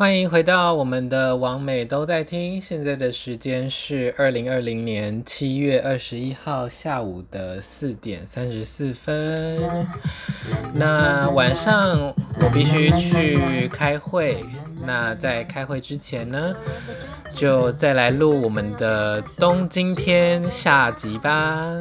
[0.00, 9.60] 欢迎回到我们的王美都在听，现在的时间是二零二零年七月二十一号下午的四点三十四分。
[10.72, 14.42] 那晚上我必须去开会，
[14.86, 16.56] 那在开会之前呢，
[17.34, 21.76] 就再来录我们的东京篇下集吧。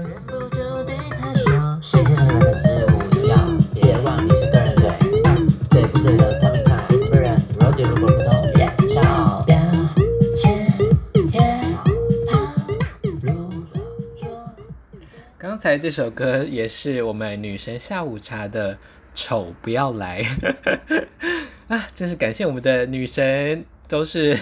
[15.60, 18.78] 才这首歌也是我们女神下午茶的
[19.14, 20.24] 丑不要来
[21.68, 21.86] 啊！
[21.94, 24.40] 真是感谢我们的女神，都是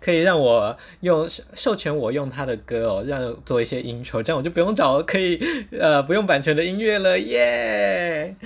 [0.00, 5.40] 可以让我用授权我用她的歌哦，让做一些 intro，这样我就不用找可以
[5.72, 8.36] 呃不用版权的音乐了耶。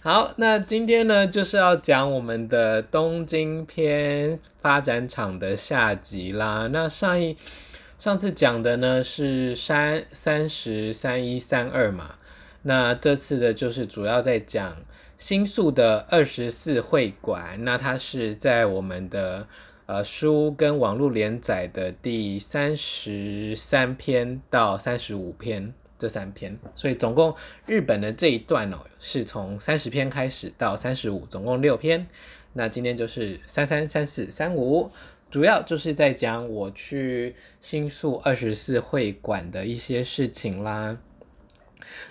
[0.00, 6.68] 好，那今天呢就是要讲我们的东京篇发展场的下集啦。
[6.72, 7.36] 那上一。
[7.98, 12.14] 上次讲的呢是三三十三一三二嘛，
[12.62, 14.76] 那这次的就是主要在讲
[15.16, 19.48] 新宿的二十四会馆，那它是在我们的
[19.86, 27.34] 呃书跟网络连载的第三十三篇到三十五篇这三篇，所以总共
[27.66, 32.06] 日本的这一段哦是从三十篇开始到三十五，总共六篇。
[32.52, 34.88] 那今天就是三三三四三五。
[35.30, 40.98] 主要就是在讲我去新宿二十四会馆的一些事情啦。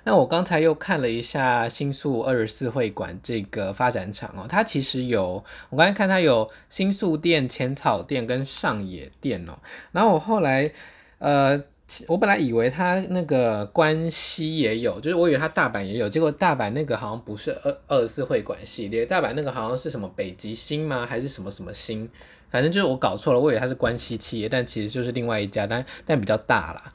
[0.03, 9.57] 那我刚才又看了一下新宿二十四会馆这个发展场哦，它其实有，我刚才看它有新宿店、浅草店跟上野店哦。
[9.91, 10.71] 然后我后来，
[11.19, 11.61] 呃，
[12.07, 21.05] 我本来以为它那个关西也有，就是我以为它大阪也有，结果大阪那个好像不是二二十四会馆系列，大阪那个好像是什么北极星吗？
[21.05, 22.09] 还是什么什么星？
[22.49, 26.93] 反正就是我搞错了，我以为它是关西企业，但其实就是另外一家，但但比较大啦。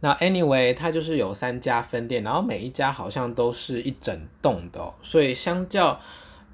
[0.00, 6.00] 那 anyway，它就是有三家分店，然后每一家好像都是一整栋的，所以相较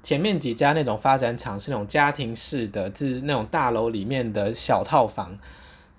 [0.03, 5.37] 前面几家那种发展厂是那种家庭式的，就是那种大楼里面的小套房。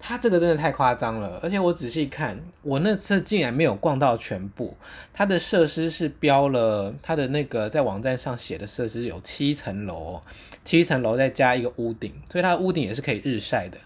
[0.02, 4.74] 它这个真的太夸张了，而且我仔细看，我那次竟然没有逛到全部。
[5.12, 10.22] 它的设施是标了，它的那个在网站上写的设施有七层楼，
[10.64, 13.76] 七层楼再加一个屋顶，所以它的屋顶也是可以日晒的。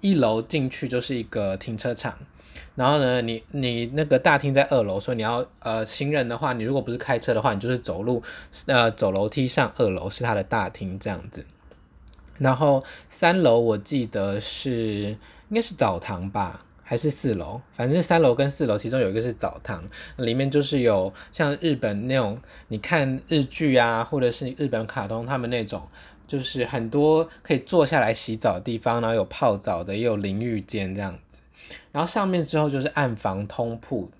[0.00, 2.18] 一楼进去就是一个停车场，
[2.74, 8.20] 然后呢，你你那个大厅在二楼，所以你要呃行人的话，你如果不是开车的话，你就是走路
[8.66, 11.46] 呃走楼梯上二楼是它的大厅这样子。
[12.38, 15.16] 然后三楼我记得是。
[15.48, 17.60] 应该是澡堂吧，还是四楼？
[17.74, 19.84] 反正三楼跟四楼其中有一个是澡堂，
[20.16, 25.82] 里面就是有像日本那种，你看日剧啊，或者是日本卡通他们那种，
[26.26, 31.40] 就是很多可以坐下来洗澡的地方，然后有泡澡的，也有淋浴间这样子。
[31.92, 34.10] 然后上面之后就是暗房通铺，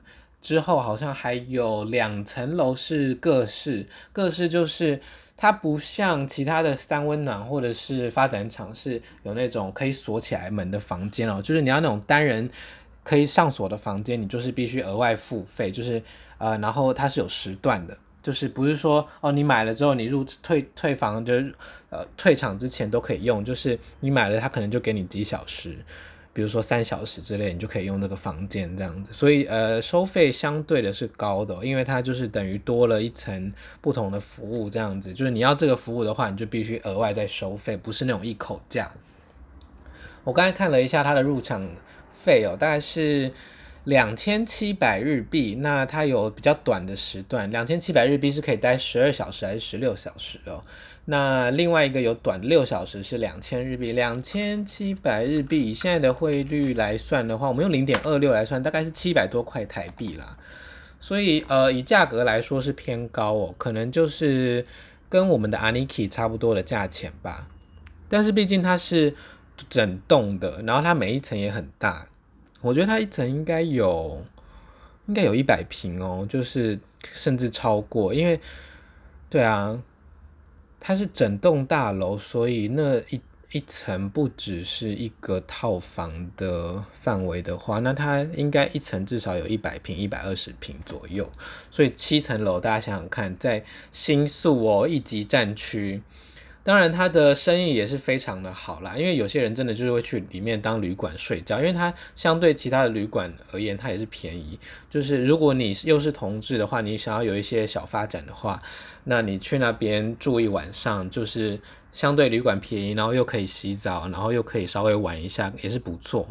[0.41, 5.01] 之后好像还有两层楼是各室，各室就是。
[5.37, 12.49] 它不像其他的三温暖或者是发展场是有那种可以锁起来门的房间哦，就是你要那种单人
[13.03, 16.03] 可以上锁的房间，你就是必须额外付费，就是
[16.39, 21.55] 呃，然后它是有时段的，就是不是说哦你买了之后你入退退房就是
[21.91, 25.77] 呃退场之前都可以用，就是你买了它可能就给你几小时。
[26.35, 38.93] 比如说三小时之内，你就可以用那个房间这样子，所以呃收费相对的是高的，因为它就是等于多了一层不同的服务这样子，就是你要这个服务的话，你就必须额外再收费，不是那种一口价。
[40.25, 41.71] 我刚才看了一下它的入场
[42.13, 43.31] 费哦，大概是
[43.85, 50.63] 两千七百日币，那它有比较短的时段，两千七百日币是可以待十二小时还是十六小时哦？
[51.07, 60.39] 那另外一个有短六小时是两千日币，两千七百日币，以现在的汇率来算的话，我们用零点二六来算，大概是七百多块台币啦。
[61.01, 64.65] 所以呃，以价格来说是偏高哦，可能就是
[65.11, 67.49] 跟我们的 Aniki 差不多的价钱吧。
[68.09, 69.15] 但是毕竟它是
[69.69, 72.07] 整栋的，然后它每一层也很大，
[72.63, 74.25] 我觉得它一层应该有
[75.07, 78.41] 应该有一百平哦，就是甚至超过，因为
[79.29, 79.83] 对啊。
[80.87, 83.19] 它是整栋大楼，所以那一
[83.53, 91.33] 一层不只是一个套房的范围的话，那它应该一层至少有一百平、一百二十平左右。
[91.71, 96.03] 所以七层楼，大家想想看，在新宿哦，一级战区。
[96.65, 104.59] 当然，他的生意也是非常的好啦，因为有些人真的就是会去里面当旅馆睡觉，因为它相对其他的旅馆而言，它也是便宜。
[104.89, 108.63] 就是如果你又是同志的话，你想要有一些小发展的话，
[109.05, 111.61] 那你去那边住一晚上，就是
[111.93, 116.27] 相对旅馆便宜，然后又可以洗澡，然后又可以稍微玩一下，也是不错。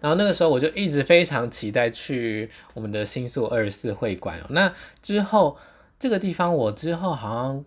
[0.00, 4.40] 然后那个时候我就一直非常期待去我们的新宿二十四会馆。
[4.48, 5.56] 那之后
[6.00, 7.64] 这个地方，我之后好像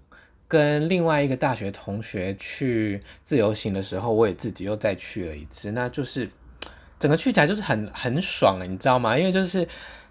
[0.47, 5.71] 跟另外一个大学同学去自由行的时候，我也自己又再去了一次。
[5.71, 6.29] 那就是
[6.99, 9.17] 整个去起来就是很很爽，你知道吗？
[9.17, 9.67] 因为就是。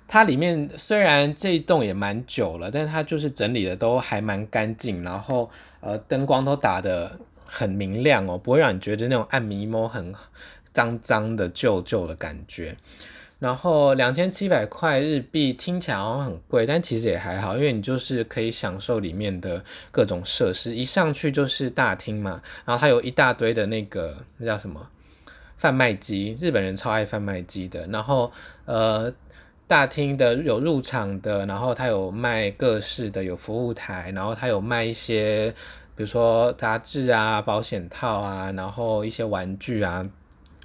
[0.07, 5.51] 它里面虽然这一栋也蛮久了，但是它就是整理的都还蛮干净，然后
[5.81, 10.15] 呃灯光都打得很明亮哦，不会让你觉得那种暗迷蒙很
[10.75, 12.77] 脏脏的旧旧的感觉。
[13.45, 24.89] 然后两千七百块日币听起来好像很贵，但其实也还好，因为你就是可以享受里面的各种设施，一上去就是大厅嘛，然后它有一大堆的那个那叫什么
[25.59, 28.33] 贩卖机，日本人超爱贩卖机的，然后
[28.65, 29.13] 呃。
[29.67, 35.51] 大厅的有入场的，然后它有卖各式的，有服务台，然后它有卖一些，
[35.97, 40.07] 比如说杂志啊、保险套啊，然后一些玩具啊。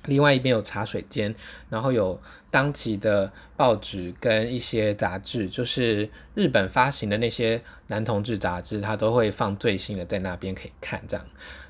[0.06, 1.34] 另外一边有茶水间，
[1.70, 2.20] 然后有
[2.50, 11.26] 当期的报纸跟一些杂志，就是日本发行的那些男同志杂志，它都会放最新的在那边可以看这样。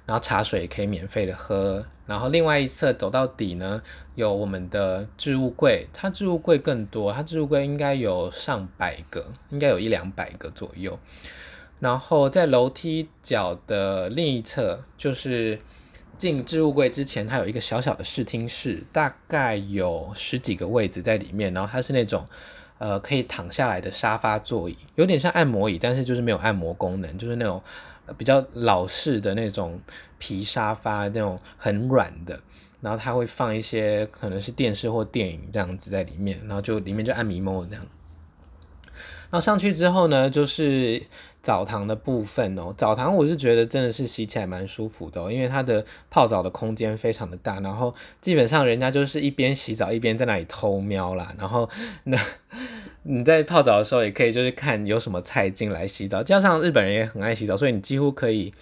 [0.05, 3.79] 然后茶水可以免费的喝，然后另外一侧走到底呢，
[4.15, 10.97] 有我们的置物柜，它置物柜更多，它置物柜应该有上百个，应该有一两百个左右。
[11.79, 15.59] 然后在楼梯角的另一侧，就是
[16.19, 22.23] 进置物柜之前，它有一个小小的视听室，大概有十几个位置在里面，然后它是那种
[22.77, 27.59] 呃可以躺下来的沙发座椅，有点像按摩椅，但是就是没有按摩功能，就是那种。
[28.17, 29.79] 比较老式的那种
[30.17, 32.41] 皮沙发，那种很软的，
[32.81, 37.85] 然后它会放一些可能是电视或电影这样子在里面，然后就里面就按迷蒙这样。
[39.29, 41.01] 然后上去之后呢，就是
[41.41, 42.73] 澡堂的部分哦。
[42.77, 51.69] 澡堂我是觉得真的是洗起来蛮舒服的，因为它的泡澡的空间非常的大，然后基本上人家就是一边洗澡一边在那里偷瞄啦，然后
[52.03, 52.17] 那。
[53.03, 56.21] 你在泡澡的时候也可以，就是看有什么菜进来洗澡。
[56.21, 58.53] 加上日本人也很爱洗澡，所以你几乎可以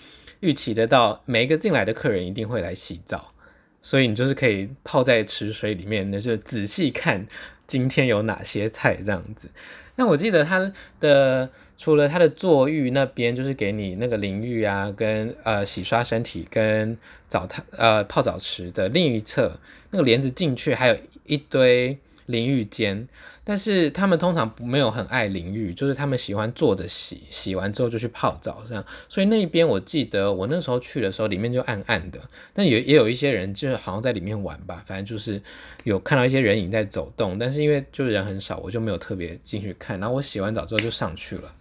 [0.41, 3.33] 预期得到每一个进来的客人一定会来洗澡。
[3.81, 7.25] 所以你就是可以泡在池水里面，那就仔细看
[7.65, 9.49] 今天有哪些菜这样子。
[9.97, 16.97] 那我记得他的除了他的坐浴那边，就是给你那个淋浴啊，跟呃洗刷身体跟
[17.27, 19.59] 澡堂呃泡澡池的另一侧，
[19.91, 21.97] 那个帘子进去还有一堆
[22.27, 23.07] 淋浴间。
[23.43, 28.85] 但是他们通常没有很爱淋浴，就是他们喜欢坐着洗，洗完之后就去泡澡这样。
[29.07, 32.19] 所以那边我记得我那时候去的时候，里面就暗暗的，
[32.53, 35.41] 但也也有一些人就是好像在里面玩吧，反正就是
[35.85, 37.39] 有看到一些人影在走动。
[37.39, 39.97] 但是因为就是人很少，我就没有特别进去看。
[39.97, 41.53] 然后我洗完澡之后就上去了。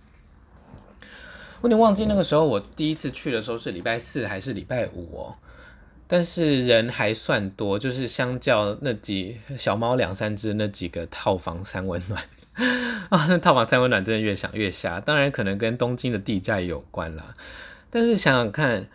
[1.61, 5.37] 我有点忘记那个时候我第一次去的时候是礼拜四还是礼拜五哦。
[6.09, 12.23] 但是人还算多，就是相较那几小猫两三只那几个套房三温暖
[13.11, 15.01] 啊，那套房三温暖真的越想越瞎。
[15.01, 17.35] 当然可能跟东京的地价有关啦。
[17.91, 18.89] 但是想想看，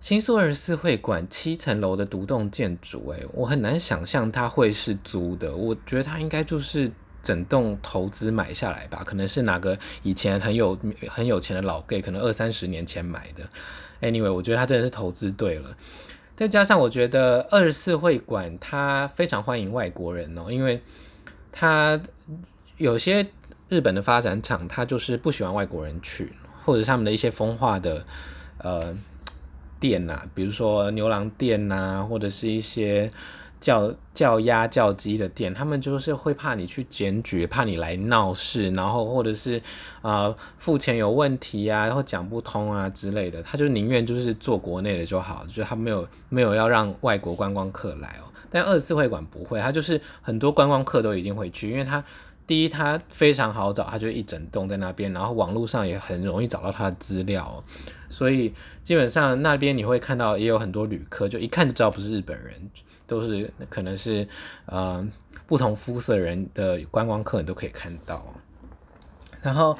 [0.00, 5.54] 新宿二十四会馆七层楼的独栋建筑，诶，我很难想象它会是租的。
[5.54, 6.90] 我觉得它应该就是
[7.28, 10.78] 整栋投资买下来吧，可能是哪个以前很有
[11.10, 13.46] 很有钱的老 gay，可能二三十年前买的。
[14.00, 15.76] Anyway，我觉得他真的是投资对了。
[16.34, 20.80] 再加上我觉得二十四会馆他非常欢迎外国人哦，因为
[21.52, 22.00] 他
[22.78, 23.26] 有些
[23.68, 26.32] 日本的发展厂，他就是不喜欢外国人去，
[26.64, 28.06] 或者他们的一些风化的
[28.56, 28.96] 呃
[29.78, 33.12] 店呐、比如说牛郎店呐、或者是一些。
[33.60, 39.58] 叫叫鸭叫鸡的店，他们就是会怕你去检举，怕你来闹事，然后或者是
[40.00, 48.30] 啊、呃、付钱有问题啊，然后讲不通啊之类的，他就宁愿就是做国内的就好，就他没有没有要让外国观光客来哦。
[48.50, 52.02] 但二次会馆不会，他就是很多观光客都一定会去，因为他
[52.48, 57.62] 第一他非常好找，他就一整栋在那边，然后网络上也很容易找到他的资料，
[58.08, 58.52] 所以
[58.82, 62.54] 基本上那边你会看到也有很多旅客，就一看就知道不是日本人。
[63.08, 64.28] 都是可能是
[64.66, 65.02] 呃
[65.46, 68.34] 不同肤色人的观光客，你都可以看到。
[69.40, 69.74] 然后，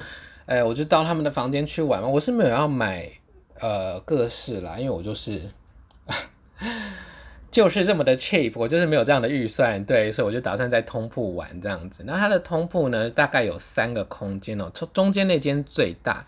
[0.47, 2.09] 哎、我就到他们的房间去玩嘛。
[2.09, 3.07] 我是没有要买
[3.61, 5.43] 呃各式啦，因为我就是
[7.51, 12.05] 就是这么的 cheap，我就是没有这样的预算，对，所以我就打算在通铺玩这样子。
[12.07, 16.25] 那它的通铺呢，大概有三个空间哦，中中间那间最大。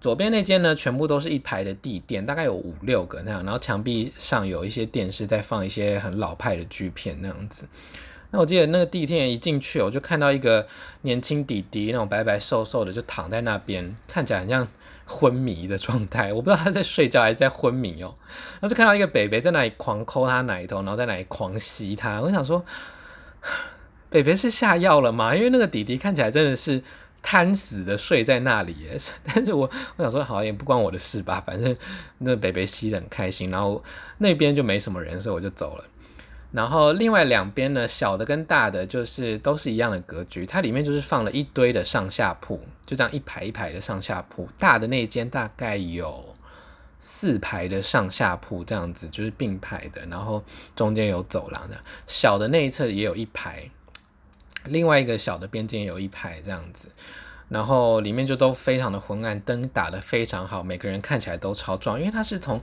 [0.00, 7.64] 左边那间呢，全部都是一排的地垫，大概有五六个那样，然后墙壁上有一些电视在放一些很老派的剧片那样子。
[8.34, 10.66] 那我记得那个第一天一进去，我就看到一个
[11.02, 14.66] 年轻弟弟，那种白白瘦瘦的，就躺在那边，看起来很像
[15.06, 18.12] 昏迷的状态，我不知道他在睡觉还是在昏迷哦。
[18.54, 22.20] 然后就看到一个北北在那里狂抠他奶头，然后在那里狂吸他。
[22.20, 22.64] 我想说，
[24.10, 25.32] 北北是下药了吗？
[25.32, 26.82] 因为那个弟弟看起来真的是
[27.22, 28.76] 瘫死的睡在那里。
[29.22, 31.76] 但是我我想说，好也不关我的事吧，反正
[32.18, 33.80] 那北北吸得很开心，然后
[34.18, 35.84] 那边就没什么人，所以我就走了。
[36.54, 44.48] 然后另外两边呢，小的跟大的就是都是一样的格局，它里面就是放了一堆的上下铺，就这样一排一排的上下铺。
[44.56, 46.32] 大的那间大概有
[47.00, 50.44] 四排的上下铺，这样子就是并排的，然后
[50.76, 51.76] 中间有走廊的。
[52.06, 53.68] 小的那一侧也有一排，
[54.66, 56.88] 另外一个小的边间也有一排这样子，
[57.48, 62.62] 然后里面就都非常的昏暗，灯打得非常好，每个人看起来都超壮，因为它是从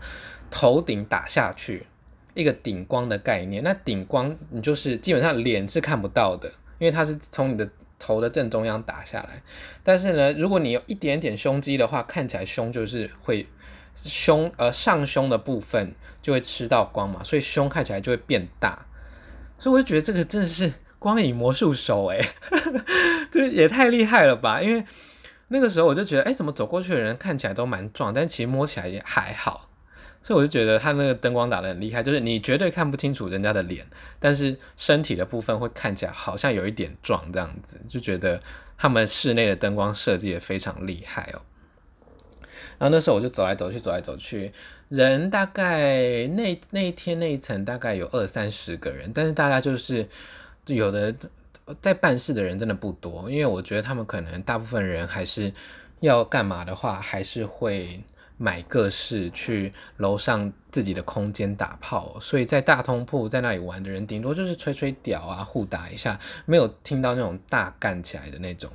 [0.50, 1.88] 头顶打下去。
[2.34, 7.70] 一个顶光的概念，那顶光你就是基本上脸是看不到的，因为它是从你的
[8.00, 9.42] 头的正中央打下来。
[9.84, 13.48] 但是呢，如果你有一点点胸肌的话，看起来胸就是会
[13.96, 18.86] 胸呃上胸的部分就会吃到光嘛，所以胸看起来就会变大。
[19.60, 22.24] 所以我就觉得这个真的是光影魔术手诶，
[23.30, 24.62] 这也太厉害了吧！
[24.62, 24.84] 因为
[25.50, 29.71] 那个时候我就觉得，哎，怎么走过去的人看起来都蛮壮，但其实摸起来也还好。
[30.24, 33.84] 所以我就觉得他那个灯光打得很厉害，就是你绝对看不清楚人家的脸，
[34.20, 38.40] 但是身体的部分会看起来好像有一点壮这样子，就觉得
[38.78, 41.42] 他们室内的灯光设计也非常厉害哦。
[42.78, 44.51] 然后那时候我就走来走去，走来走去，
[44.90, 50.08] 人大概那那一天那一层大概有二三十个人，但是大家就是
[50.68, 51.16] 有的
[51.82, 55.51] 在办事的人真的不多，因为我觉得他们可能大部分人还是
[56.01, 58.04] 要干嘛的话，还是会。
[58.42, 68.72] 买各式去楼上自己的空间打炮，所以在大通铺在那里玩的人，顶多就是吹吹屌啊，互打一下，没有听到那种大干起来的那种。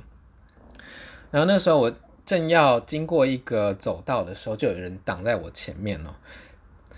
[1.31, 1.93] 然后那时候我
[2.25, 6.15] 正要经过一个走道的时候，就有人挡在我前面了。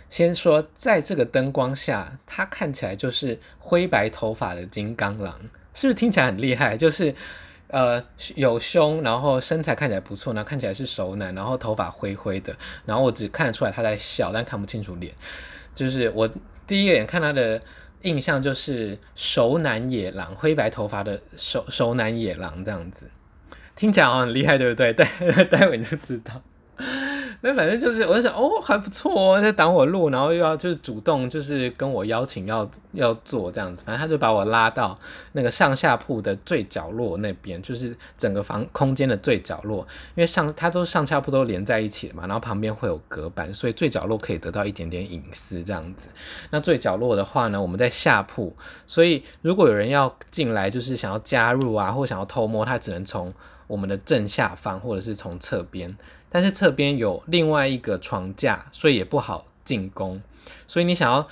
[0.08, 5.40] 先说，在这个灯光下，他看起来就是灰白头发的金刚狼，
[5.74, 6.78] 是不是听起来很厉害？
[6.78, 7.16] 就是。
[7.70, 8.04] 呃，
[8.36, 15.14] 有胸，然后身材看起来不错，然后看起来是熟男，然后头发灰灰的，然后我只看得出来他在笑，但看不清楚脸。
[15.76, 16.28] 就是我
[16.66, 17.62] 第一个眼看他的
[18.02, 23.10] 印象就是熟男野狼，灰白头发的熟熟男野狼这样子，
[23.76, 24.92] 听起来好像很厉害，对不对？
[24.92, 25.06] 待
[25.46, 26.42] 待会你就知道。
[27.41, 35.00] 那反正就是，我就想，哦，还不错哦，在挡我路，然后又要就是主动就是跟我邀请要要坐这样子，反正他就把我拉到
[35.31, 46.10] 那个上下铺的最角落那边，就是整个房空间的最角落，因为上它都上下铺都连在一起嘛，然后旁边会有隔板，所以最角落可以得到一点点隐私这样子。
[46.50, 48.53] 那最角落的话呢，我们在下铺，
[48.86, 53.34] 所以如果有人要进来，就是想要加入啊，或想要偷摸，他只能从
[53.67, 55.96] 我们的正下方，或者是从侧边。
[56.29, 60.21] 但是侧边有另外一个床架，所以也不好进攻。
[60.67, 61.27] 所以你想要，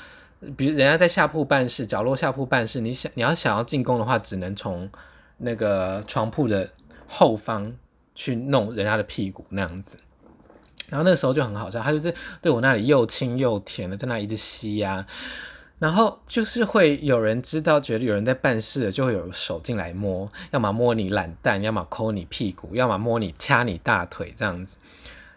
[0.55, 4.89] 比如人家在下铺办事，角落下铺办事，你想你要想要进攻的话，只能从
[5.37, 6.69] 那个床铺的
[7.07, 7.71] 后方
[8.15, 9.97] 去弄人家的屁股那样子。
[10.89, 15.05] 然后那时候就很好笑，他就是对我那里又亲又甜的，在那一直吸呀、
[15.78, 24.76] 然后就是会有人知道，觉得有人在办事了，就会有手进来摸，要么摸你懒蛋，要么抠你屁股，要么摸你掐你大腿这样子。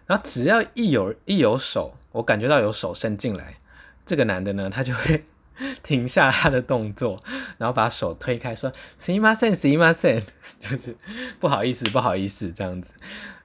[0.06, 3.58] 然后只要一有一有手，我感觉到有手伸进来，
[4.06, 5.24] 这个男的呢，他就会
[5.82, 7.24] 停下他的动作，
[7.58, 10.24] 然后把手推开，说“すいません，すいません”，
[10.60, 10.96] 就是
[11.40, 12.94] 不好意思，不好意思这样子。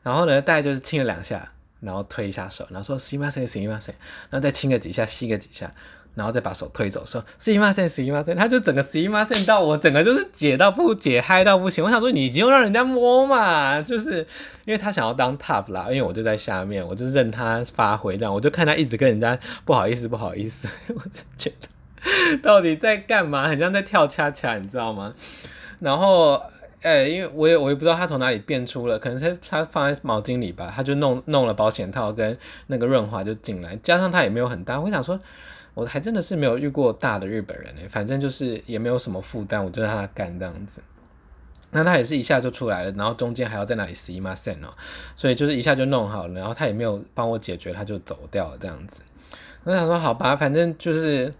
[0.03, 3.95] 然后呢，大概就是亲了两下，然后推一下手，然后说“すいません，すいません”，
[4.29, 5.73] 然后再亲个几下，吸个几下。
[6.17, 11.85] 然后再把手推走，说“すいません，すいません”，他就整个“すいません”到我整个就是解到不解，嗨到不行。
[11.85, 14.19] 我想说，你已经让人家摸嘛，就是
[14.65, 25.15] 因为他想要当 top 啦，因为我就在下面，我就任他发挥这样，我就看他一直跟人家不好意思，不好意思， 我就觉得到底在干嘛，很像在跳恰恰，你知道吗？
[25.79, 26.43] 然后，
[26.83, 32.37] 哎，因为我也我也不知道他从哪里变出了，可能他他放在毛巾里吧，他就弄弄了保险套跟
[32.67, 35.21] 那个润滑就进来，加上他也没有很大，我想说。
[35.75, 40.83] 我还真的是没有遇过大的日本人诶，反正就是也没有什么负担，我就让他干这样子。
[41.73, 44.71] 那他也是一下就出来了，然后中间还要在那里すいません哦，
[45.17, 49.01] 所以就是一下就弄好了，然后他也没有帮我解决，他就走掉了这样子。
[49.63, 51.33] 我想说好吧，反正就是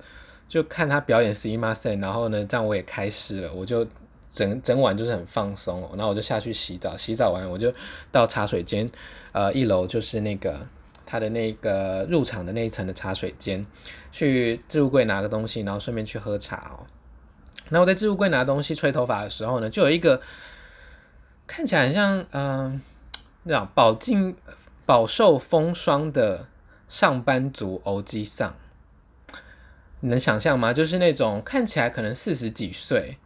[0.49, 3.85] 就看他表演すいません，然后呢，这样我也开始了，我就
[4.31, 7.75] 整整晚就是很放松哦，然后我就下去洗澡，洗澡完我就
[8.13, 8.89] 到茶水间，
[9.33, 10.67] 呃，一楼就是那个。
[11.06, 13.66] 他的那个入场的那一层的茶水间，
[14.12, 16.88] 去置物柜拿个东西，然后顺便去喝茶哦。
[17.70, 20.22] 然后我在置物柜拿东西吹头发的时候呢，就有一个
[21.48, 22.82] 看起来很像嗯，
[23.44, 24.36] 那种保静
[24.86, 26.48] 饱受风霜的
[26.88, 28.56] 上班族欧吉桑，
[30.02, 30.72] 你能想象吗？
[30.72, 33.18] 就是那种看起来可能四十几岁，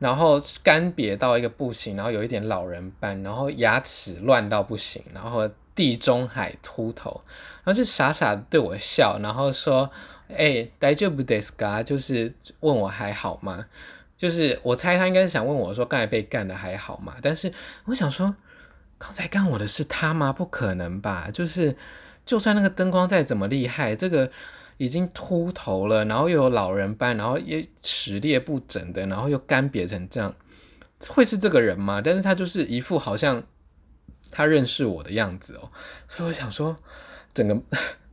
[0.00, 7.21] 然后干瘪到一个不行，然后有一点老人斑，然后牙齿乱到不行，然后地中海秃头，
[7.63, 13.65] 然后就傻傻的对我笑，然后说：“哎、欸，大丈夫ですか？”就是问我还好吗？
[14.17, 17.15] 就是我猜他应该是想问我说刚才被干的还好吗？
[17.21, 17.51] 但是
[17.85, 18.33] 我想说，
[18.97, 20.31] 刚才干我的是他吗？
[20.31, 21.29] 不可能吧！
[21.33, 21.75] 就是
[22.25, 24.31] 就算那个灯光再怎么厉害，这个
[24.77, 30.33] 已经秃头了，然后又有老人斑，然后也齿列不整的，然后又干瘪成这样，
[31.09, 31.99] 会是这个人吗？
[32.01, 33.43] 但是他就是一副好像
[34.30, 35.70] 他认识我的样子哦，
[36.08, 36.76] 所以我想说，
[37.32, 37.56] 整个。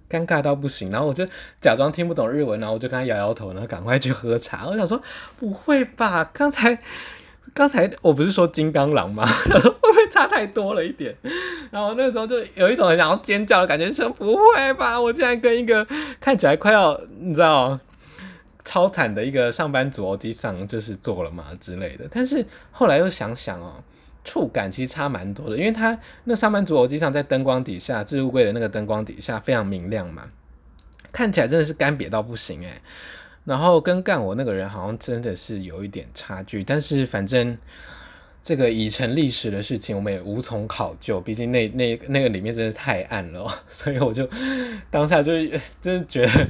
[0.08, 1.28] 尴尬到不行，然后我就
[1.60, 4.68] 假装听不懂日文，然后我就跟他摇摇头，然后赶快去喝茶。
[4.68, 5.02] 我想说，
[5.40, 6.24] 不会吧？
[6.32, 6.78] 刚才
[7.56, 9.26] 刚才我不是说金刚狼吗？
[9.26, 11.14] 会不会差太多了一点？
[11.72, 15.02] 然后那时候就有一种很想要尖叫的感觉，说不会吧？
[15.02, 15.86] 我竟然跟一个
[16.22, 17.78] 看起来快要你知道
[18.64, 22.06] 超惨的一个上班族欧吉桑就是做了嘛之类的。
[22.12, 23.84] 但是后来又想想哦。
[24.26, 30.30] 触感其实差蛮多的，因为它那上班族偶机上在灯光底下，置物柜的那个灯光底下非常明亮嘛，
[31.14, 32.82] 看起来真的是干瘪到不行诶。
[33.46, 37.56] 然后跟干我那个人好像真的是有一点差距，但是反正
[38.42, 44.28] 这个已成历史的事情，我们也无从考究，毕竟那那那个里面真的是太暗了， 所以我就
[44.90, 45.32] 当下就
[45.80, 46.48] 真的觉得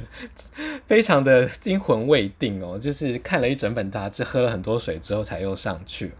[0.86, 6.12] 非常的惊魂未定哦，就是看了一整本杂志，喝了很多水之后才又上去。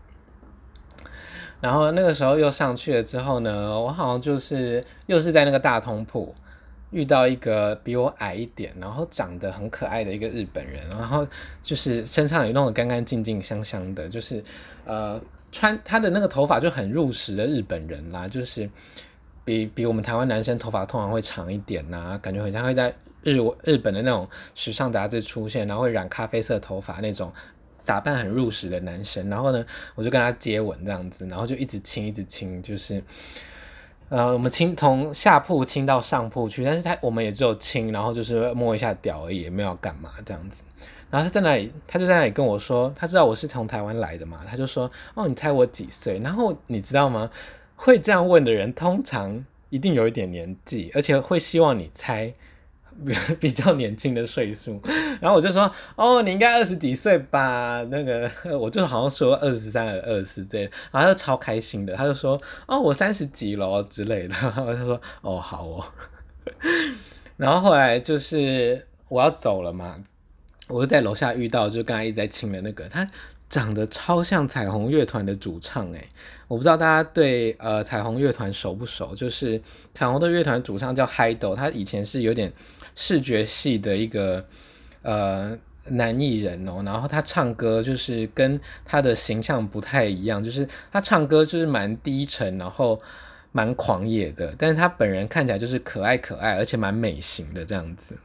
[1.60, 6.34] 然后那个时候又上去了之后呢，我好像就是又是在那个大通铺
[6.90, 11.26] 遇到一个比我矮一点，然后长得很可爱的一个日本人，然后
[11.62, 14.44] 就是身上有那种干干净净、香香的，就是
[14.84, 15.20] 呃
[15.50, 18.68] 穿他的那个头发就很入时的日本人啦，就是
[19.44, 27.32] 比比我们台湾男生头发通常会长一点呐、感觉好像会在日日本的那种时尚杂志出现，然后会染咖啡色头发那种。
[27.86, 33.02] 打扮很入时的男生，然后呢，我就跟他接吻这样子，然后就一直亲，一直亲，就是，
[34.08, 40.62] 呃，我们亲从下铺亲到上铺去，但是他我们也只有亲，然后就是摸一下屌而已，也没有干嘛这样子。
[41.08, 46.18] 然后他在那里，他就在那里跟我说，他知道我是从台湾来的嘛，他就说，哦，你猜我几岁？
[46.18, 47.30] 然后你知道吗？
[47.76, 52.34] 会这样问的人，通常一定有一点年纪，而且会希望你猜。
[53.38, 54.80] 比较年轻的岁数，
[55.20, 57.84] 然后我就说，哦，你应该二十几岁吧？
[57.90, 64.34] 那个，我就好像说二十三、二十四这样，然后他就超开心的，他就说，哦，我三十几了之类的。
[64.40, 65.84] 然后他说，哦，好哦。
[67.36, 70.02] 然后后来就是我要走了嘛，
[70.68, 73.08] 我就在楼下遇到，就刚才一直在亲的那个，他
[73.48, 76.08] 长得超像彩虹乐团的主唱诶，
[76.48, 79.14] 我不知道大家对呃彩虹乐团熟不熟？
[79.14, 79.60] 就是
[79.92, 82.52] 彩虹的乐团主唱叫 Hido，他以前是有点。
[82.96, 84.44] 视觉系的一个
[85.02, 85.56] 呃
[85.90, 93.00] 男艺人哦，然后他唱歌就是跟他的形象不太一样，就是他唱歌就是蛮低沉，然后
[93.52, 98.16] 蛮狂野的，但是他本人看起来就是可爱可爱，而且蛮美型的这样子。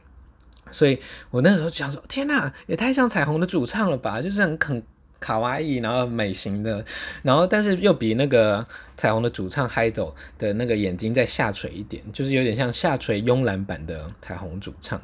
[0.72, 0.98] 所以
[1.30, 4.82] 我那时候就想说，天哪，也太像彩虹的主唱了吧，就是很肯。
[5.22, 6.84] 卡哇伊，然后美型的，
[7.22, 15.00] 然后但是又比那个彩虹的主唱 Hido 的那个眼睛再下垂一点，就是有点像下垂慵懒版的彩虹主唱。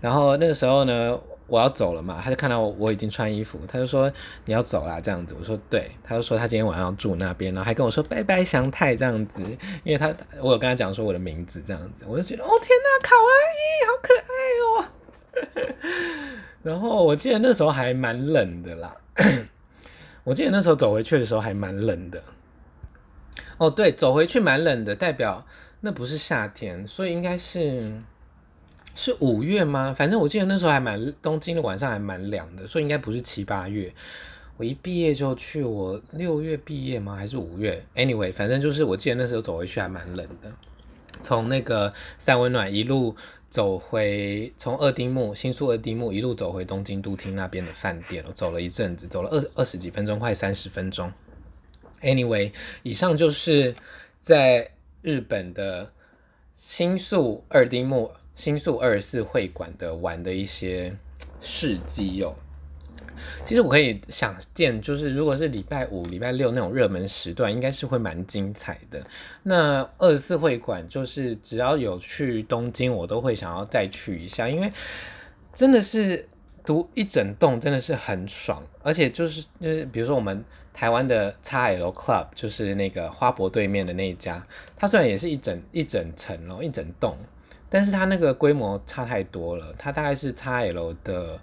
[0.00, 4.10] 然后那个时候呢，我要走了嘛，他就看到我，已经穿衣服，他就说
[4.46, 5.36] 你要走啦这样子。
[5.38, 9.42] 我说对，他就说他今天晚上要住那边，然后还跟我说拜拜祥太这样子，
[9.84, 13.28] 因为他我有跟他讲说我的名字这样子，我就觉得哦天呐，卡哇
[13.60, 14.32] 伊好可爱
[14.64, 14.88] 哦。
[16.62, 18.96] 然后我记得那时候还蛮冷的啦。
[20.24, 22.22] 我记得那时候走回去的时候还蛮冷的。
[23.58, 25.46] 哦，对，走回去蛮冷的，代表
[25.80, 27.92] 那不是夏天，所以应该是
[28.94, 29.94] 是五月吗？
[29.96, 33.92] 反正我记得那时候还蛮东京的晚上还蛮凉的，所以应该不是七八月。
[34.56, 37.16] 我一毕业就去，我六月毕业吗？
[37.16, 40.52] 还是五月？Anyway，反正就是我记得那时候走回去还蛮冷的，
[41.22, 43.16] 从那个三温暖一路。
[43.50, 51.12] 走回从二丁目新宿二丁目一路走回东京都厅那边的饭店，我走了一阵子，走了二二十几分钟，快三十分钟。
[52.00, 52.52] Anyway，
[52.84, 53.74] 以上就是
[54.20, 54.70] 在
[55.02, 55.92] 日本的
[56.54, 60.96] 新宿二丁目新宿二十四会馆的玩的一些
[61.40, 62.36] 事迹哦。
[63.44, 69.02] 其实我可以想见，就是如果是礼拜五、礼拜六那种热门时段，应该是会蛮精彩的。
[69.42, 74.70] 那二十四会馆就是只要有去东京，我都会想要再去一下，因为
[75.52, 76.28] 真的是
[76.64, 87.16] 读一整栋真的是很爽，而且就是就是比如说我们台湾的 XL Club，就是那个花博对面的那一家，它虽然也是一整一整层哦，一整栋，
[87.68, 91.40] 但是它那个规模差太多了，它大概是 XL 的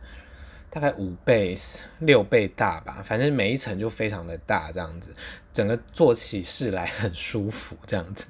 [0.70, 1.56] 大概五倍
[2.00, 5.14] 六倍大吧，反正每一层就非常的大，这样子，
[5.54, 8.26] 整个坐起事来很舒服，这样子，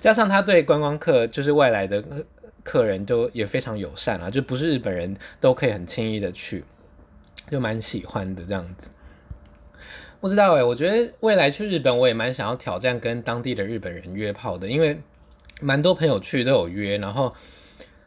[0.00, 2.04] 加上他对观光客就是外来的。
[2.62, 6.64] 客人都也非常友善啊，就不是日本人都可以很轻易的去，
[7.50, 8.88] 就蛮喜欢的这样子。
[10.18, 14.98] 不知道诶，我觉得未来去日本，我也蛮想要挑战跟当地的日本人约炮的，因为
[15.60, 17.34] 蛮多朋友去都有约，然后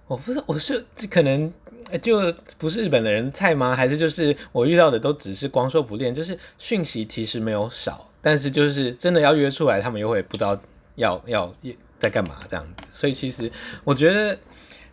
[0.07, 1.53] 我不知道我是可能
[2.01, 3.75] 就不是日本的人菜吗？
[3.75, 10.59] 还是就是我遇到的都只是光说不练，就是讯息其实没有少，但是就是真的要约出来，他们又会不知道
[10.95, 11.53] 要要
[11.99, 13.51] 在干嘛这样子，所以其实
[13.83, 14.37] 我觉得。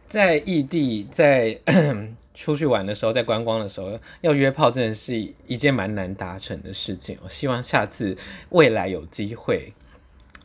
[0.06, 1.58] 在异地，在
[2.34, 7.18] 出去玩的时候，在观光的时候，要约炮真的是一件蛮难达成的事情。
[7.24, 8.14] 我希望下次
[8.50, 9.72] 未来有机会，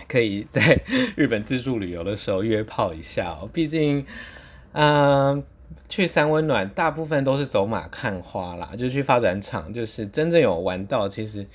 [0.07, 0.79] 可以在
[1.15, 3.49] 日本自助旅游的时候约炮一下哦。
[3.51, 4.03] 毕竟，
[4.71, 5.43] 嗯、
[5.89, 11.45] 去三温暖大部分都是走马看花啦，就去发展场，就是真正有玩到，其实。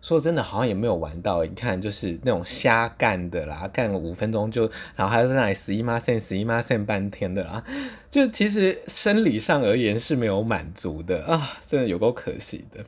[0.00, 1.42] 说真的，好像也没有玩到。
[1.44, 7.64] 你看，就是那种瞎干的啦，干个五分钟就，然后还在那里死一妈线，死一妈线半天的啦。
[8.10, 12.84] 就其实生理上而言是没有满足的啊，真的有够可惜的。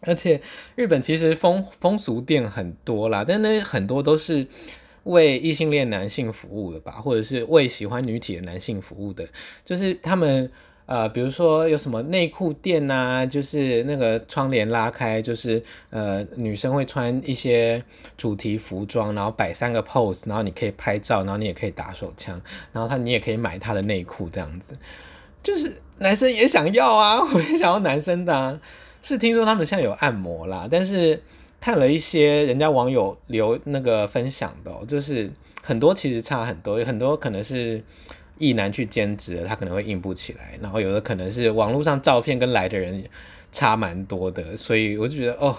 [0.00, 0.40] 而且
[0.74, 4.48] 日本其实风风俗店很多啦，但那很多都是
[5.06, 9.26] 为异性恋男性服务的吧，或者是为喜欢女体的男性服务的，
[9.64, 10.48] 就是他们。
[10.88, 17.82] 呃，比如说有什么内裤店呐、啊，就是那个窗帘拉开，就是呃女生会穿一些
[18.16, 22.40] 主题服装，然后摆三个 pose，然后你可以拍照，然后你也可以打手枪，
[22.72, 24.78] 然后他你也可以买他的内裤这样子，
[25.42, 28.56] 就是男生也想要啊， 我也想要男生的啊，
[29.02, 31.20] 是听说他们现在有按摩啦，但是
[31.66, 35.28] 看了一些人家网友留那个分享的、就是
[35.64, 37.82] 很多其实差很多，有很多可能是。
[38.38, 43.02] 意男去兼职，他可能会硬不起来，然后有的可能是网络上照片跟来的人
[43.50, 45.56] 差蛮多的，所以我就觉得哦，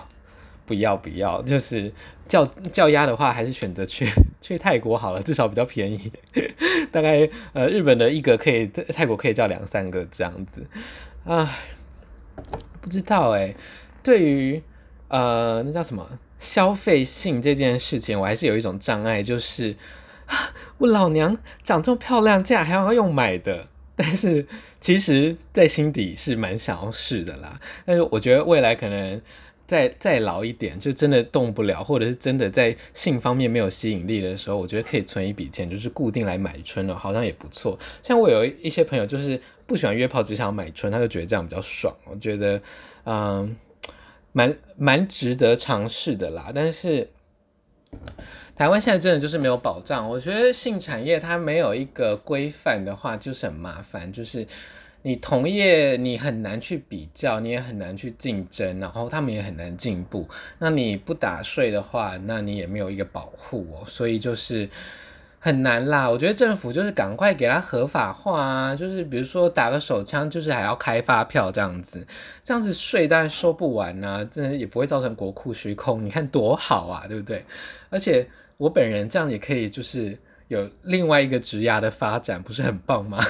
[0.68, 1.92] 不要不要，就是
[2.28, 4.08] 叫叫鸭的话，还是选择去
[4.40, 6.12] 去泰国好了，至少比较便宜，
[6.94, 10.64] 大概呃日本的一个可以泰国可以叫两三个这样子，
[11.26, 11.52] 啊，
[12.80, 13.56] 不知道哎，
[14.04, 14.62] 对于
[15.08, 19.76] 呃那叫什么消费性这件事情，我还是有一种障碍，就是。
[20.80, 23.66] 我老娘长这么漂亮，竟然还要用买的？
[23.96, 24.46] 但是
[24.82, 27.58] 其实，在心底是蛮想要试的啦。
[27.86, 29.22] 但是我觉得未来可能
[29.66, 37.80] 再再老一点，就真的动不了，或者是真的在性方面没有吸引力的时候，我觉得可以存一笔钱，就是固定来买春了，好像也不错。
[38.04, 41.96] 像我有一些朋友，就是不喜欢约炮，只想买春，他就觉得这样比较爽。
[42.04, 42.62] 我觉得，
[43.06, 43.56] 嗯，
[44.38, 46.52] 蛮蛮值得尝试的啦。
[46.54, 47.10] 但是。
[48.56, 54.12] 台湾现在真的就是没有保障，我觉得性产业它没有一个规范的话，就是很麻烦。
[54.12, 54.46] 就是
[55.04, 60.28] 你同业你很难去比较，你也很难去竞争，然后他们也很难进步。
[60.58, 64.68] 那你不打税的话，那你也没有一个保护哦，所以就是
[65.48, 66.10] 很难啦。
[66.10, 72.06] 我觉得政府就是赶快给它合法化啊，就是比如说打个手枪，就是还要开发票这样子，
[72.44, 76.04] 这样子税当然收不完啊，真的也不会造成国库虚空。
[76.04, 77.46] 你看多好啊，对不对？
[77.90, 78.28] 而且。
[78.58, 83.20] 我本人这样也可以，就是有另外一个职涯的发展，不是很棒吗？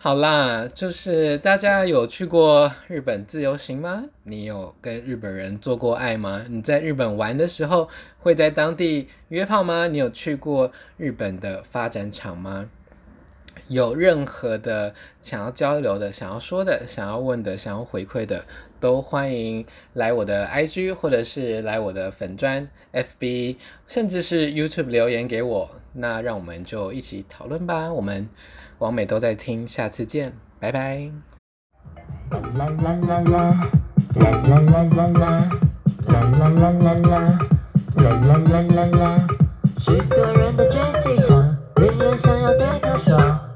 [0.00, 4.04] 好啦，就是大家有去过日本自由行吗？
[4.22, 6.44] 你有跟日本人做过爱吗？
[6.48, 7.88] 你在日本玩的时候
[8.20, 9.88] 会在当地约炮吗？
[9.88, 12.70] 你有去过日本的发展场吗？
[13.66, 18.44] 有任何的想要交流的、想要说的、想要问的、想要回馈的，
[18.78, 23.56] 都欢迎来我的 IG 或者是来我的粉专 FB，
[23.88, 25.68] 甚至是 YouTube 留言给我。
[25.94, 27.92] 那让我们就一起讨论吧。
[27.92, 28.28] 我们
[28.78, 31.10] 王美都在听，下次见，拜拜。
[32.30, 33.32] 啦啦啦啦啦，
[34.14, 35.50] 啦啦啦啦啦，
[36.06, 37.38] 啦啦啦啦啦，
[37.96, 39.26] 啦啦啦啦啦，
[39.80, 41.42] 许多人的绝技巧，
[41.76, 43.47] 令人想要对他说。